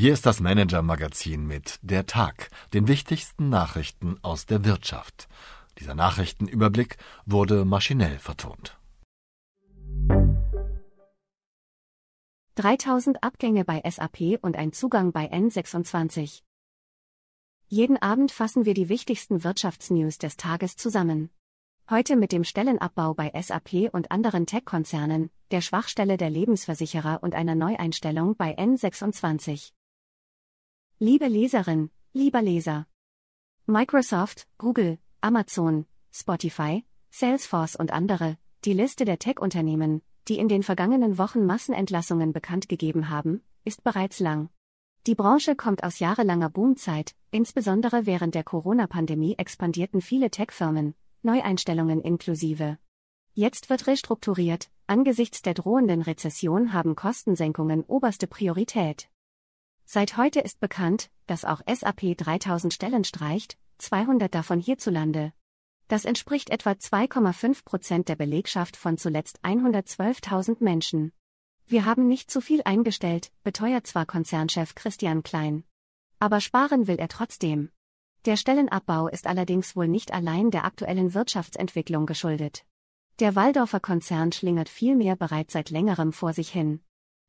[0.00, 5.26] Hier ist das Manager-Magazin mit Der Tag, den wichtigsten Nachrichten aus der Wirtschaft.
[5.80, 8.78] Dieser Nachrichtenüberblick wurde maschinell vertont.
[12.54, 16.42] 3000 Abgänge bei SAP und ein Zugang bei N26.
[17.66, 21.30] Jeden Abend fassen wir die wichtigsten Wirtschaftsnews des Tages zusammen.
[21.90, 27.56] Heute mit dem Stellenabbau bei SAP und anderen Tech-Konzernen, der Schwachstelle der Lebensversicherer und einer
[27.56, 29.72] Neueinstellung bei N26.
[31.00, 32.88] Liebe Leserin, lieber Leser.
[33.66, 41.16] Microsoft, Google, Amazon, Spotify, Salesforce und andere, die Liste der Tech-Unternehmen, die in den vergangenen
[41.16, 44.48] Wochen Massenentlassungen bekannt gegeben haben, ist bereits lang.
[45.06, 52.76] Die Branche kommt aus jahrelanger Boomzeit, insbesondere während der Corona-Pandemie expandierten viele Tech-Firmen, Neueinstellungen inklusive.
[53.34, 59.08] Jetzt wird restrukturiert, angesichts der drohenden Rezession haben Kostensenkungen oberste Priorität.
[59.90, 65.32] Seit heute ist bekannt, dass auch SAP 3000 Stellen streicht, 200 davon hierzulande.
[65.88, 71.12] Das entspricht etwa 2,5 Prozent der Belegschaft von zuletzt 112.000 Menschen.
[71.66, 75.64] Wir haben nicht zu viel eingestellt, beteuert zwar Konzernchef Christian Klein.
[76.18, 77.70] Aber sparen will er trotzdem.
[78.26, 82.66] Der Stellenabbau ist allerdings wohl nicht allein der aktuellen Wirtschaftsentwicklung geschuldet.
[83.20, 86.82] Der Waldorfer Konzern schlingert vielmehr bereits seit längerem vor sich hin.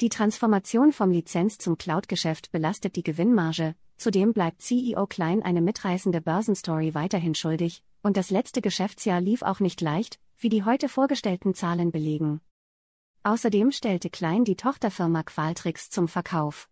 [0.00, 6.22] Die Transformation vom Lizenz zum Cloud-Geschäft belastet die Gewinnmarge, zudem bleibt CEO Klein eine mitreißende
[6.22, 11.52] Börsenstory weiterhin schuldig, und das letzte Geschäftsjahr lief auch nicht leicht, wie die heute vorgestellten
[11.52, 12.40] Zahlen belegen.
[13.24, 16.70] Außerdem stellte Klein die Tochterfirma Qualtrics zum Verkauf.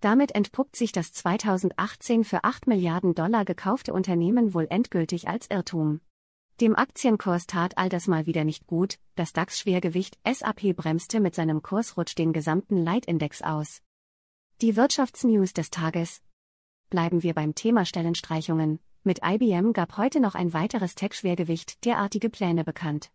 [0.00, 6.00] Damit entpuppt sich das 2018 für 8 Milliarden Dollar gekaufte Unternehmen wohl endgültig als Irrtum.
[6.60, 11.62] Dem Aktienkurs tat all das mal wieder nicht gut, das DAX-Schwergewicht SAP bremste mit seinem
[11.62, 13.80] Kursrutsch den gesamten Leitindex aus.
[14.60, 16.20] Die Wirtschaftsnews des Tages.
[16.90, 18.78] Bleiben wir beim Thema Stellenstreichungen.
[19.04, 23.10] Mit IBM gab heute noch ein weiteres Tech-Schwergewicht derartige Pläne bekannt.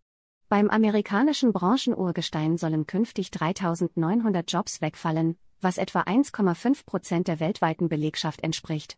[0.50, 8.42] Beim amerikanischen Branchenurgestein sollen künftig 3900 Jobs wegfallen, was etwa 1,5 Prozent der weltweiten Belegschaft
[8.42, 8.98] entspricht.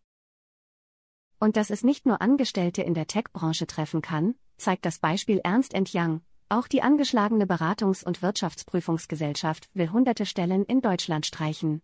[1.39, 5.75] Und dass es nicht nur Angestellte in der Tech-Branche treffen kann, zeigt das Beispiel Ernst
[5.93, 6.21] Young.
[6.49, 11.81] Auch die angeschlagene Beratungs- und Wirtschaftsprüfungsgesellschaft will hunderte Stellen in Deutschland streichen.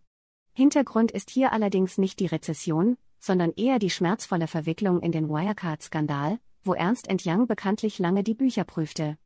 [0.54, 6.38] Hintergrund ist hier allerdings nicht die Rezession, sondern eher die schmerzvolle Verwicklung in den Wirecard-Skandal,
[6.62, 9.18] wo Ernst Young bekanntlich lange die Bücher prüfte.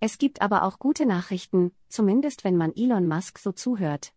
[0.00, 4.12] Es gibt aber auch gute Nachrichten, zumindest wenn man Elon Musk so zuhört.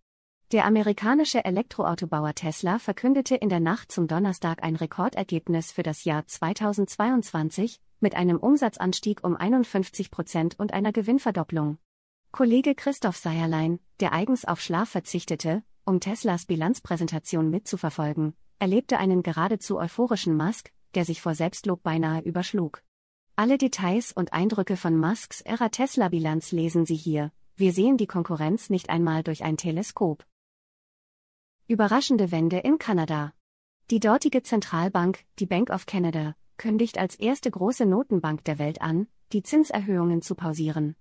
[0.52, 6.28] Der amerikanische Elektroautobauer Tesla verkündete in der Nacht zum Donnerstag ein Rekordergebnis für das Jahr
[6.28, 11.80] 2022 mit einem Umsatzanstieg um 51 Prozent und einer Gewinnverdopplung.
[12.32, 19.80] Kollege Christoph Seierlein, der eigens auf Schlaf verzichtete, um Teslas Bilanzpräsentation mitzuverfolgen, erlebte einen geradezu
[19.80, 22.84] euphorischen Musk, der sich vor Selbstlob beinahe überschlug.
[23.36, 27.32] Alle Details und Eindrücke von Musks Ära Tesla-Bilanz lesen Sie hier.
[27.56, 30.24] Wir sehen die Konkurrenz nicht einmal durch ein Teleskop.
[31.68, 33.34] Überraschende Wende in Kanada.
[33.90, 39.08] Die dortige Zentralbank, die Bank of Canada, kündigt als erste große Notenbank der Welt an,
[39.34, 40.96] die Zinserhöhungen zu pausieren.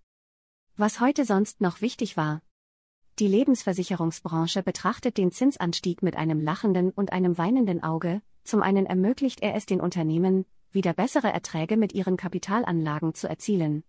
[0.79, 2.41] Was heute sonst noch wichtig war.
[3.19, 9.43] Die Lebensversicherungsbranche betrachtet den Zinsanstieg mit einem lachenden und einem weinenden Auge, zum einen ermöglicht
[9.43, 13.85] er es den Unternehmen, wieder bessere Erträge mit ihren Kapitalanlagen zu erzielen.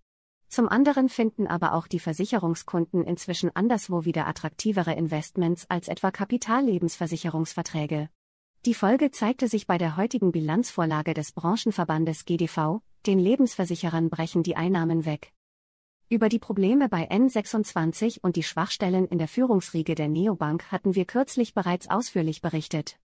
[0.48, 8.10] Zum anderen finden aber auch die Versicherungskunden inzwischen anderswo wieder attraktivere Investments als etwa Kapitallebensversicherungsverträge.
[8.66, 14.56] Die Folge zeigte sich bei der heutigen Bilanzvorlage des Branchenverbandes GDV, den Lebensversicherern brechen die
[14.56, 15.34] Einnahmen weg.
[16.08, 21.06] Über die Probleme bei N26 und die Schwachstellen in der Führungsriege der Neobank hatten wir
[21.06, 23.00] kürzlich bereits ausführlich berichtet.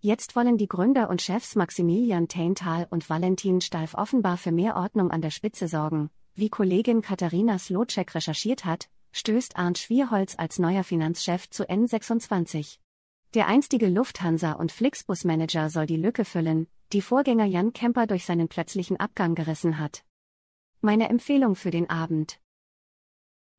[0.00, 5.10] Jetzt wollen die Gründer und Chefs Maximilian Taintal und Valentin Stalf offenbar für mehr Ordnung
[5.10, 10.84] an der Spitze sorgen, wie Kollegin Katharina Slotschek recherchiert hat, stößt Arndt Schwierholz als neuer
[10.84, 12.78] Finanzchef zu N26.
[13.32, 18.48] Der einstige Lufthansa- und Flixbus-Manager soll die Lücke füllen, die Vorgänger Jan Kemper durch seinen
[18.48, 20.04] plötzlichen Abgang gerissen hat.
[20.82, 22.38] Meine Empfehlung für den Abend.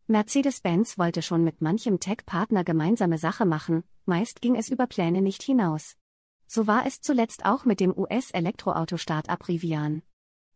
[0.06, 5.42] Mercedes-Benz wollte schon mit manchem Tech-Partner gemeinsame Sache machen, meist ging es über Pläne nicht
[5.42, 5.98] hinaus.
[6.46, 10.04] So war es zuletzt auch mit dem US-Elektroauto-Startup Rivian.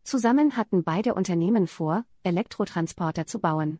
[0.04, 3.78] Zusammen hatten beide Unternehmen vor, Elektrotransporter zu bauen.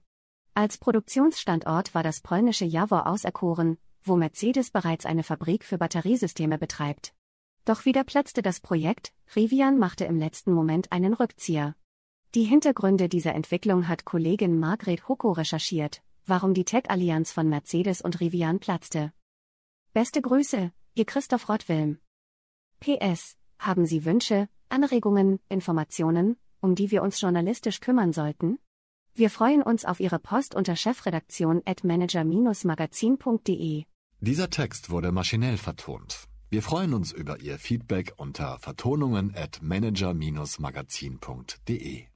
[0.54, 7.14] Als Produktionsstandort war das polnische Jawor auserkoren, wo Mercedes bereits eine Fabrik für Batteriesysteme betreibt.
[7.64, 11.76] Doch wieder platzte das Projekt, Rivian machte im letzten Moment einen Rückzieher.
[12.34, 18.20] Die Hintergründe dieser Entwicklung hat Kollegin Margret Hucko recherchiert, warum die Tech-Allianz von Mercedes und
[18.20, 19.12] Rivian platzte.
[19.92, 21.98] Beste Grüße, Ihr Christoph Rottwilm.
[22.80, 23.36] PS.
[23.58, 28.58] Haben Sie Wünsche, Anregungen, Informationen, um die wir uns journalistisch kümmern sollten?
[29.14, 33.84] Wir freuen uns auf Ihre Post unter chefredaktion at manager-magazin.de.
[34.20, 36.24] Dieser Text wurde maschinell vertont.
[36.48, 42.11] Wir freuen uns über Ihr Feedback unter vertonungen at manager-magazin.de.